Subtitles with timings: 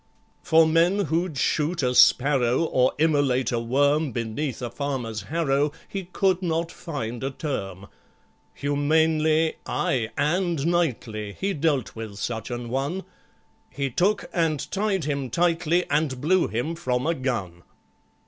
[0.41, 6.05] For men who'd shoot a sparrow, Or immolate a worm Beneath a farmer's harrow, He
[6.05, 7.85] could not find a term.
[8.55, 13.03] Humanely, ay, and knightly He dealt with such an one;
[13.69, 17.61] He took and tied him tightly, And blew him from a gun.